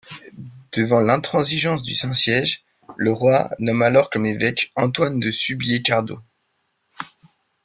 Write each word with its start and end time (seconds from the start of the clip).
Devant 0.73 0.99
l'intransigeance 0.99 1.83
du 1.83 1.93
Saint-Siège, 1.93 2.63
le 2.97 3.11
Roi 3.13 3.51
nomme 3.59 3.83
alors 3.83 4.09
comme 4.09 4.25
évêque 4.25 4.71
Antoine 4.75 5.19
de 5.19 5.29
Subiet-Cardot. 5.29 6.17